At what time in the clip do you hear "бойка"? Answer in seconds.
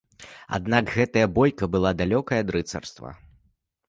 1.35-1.67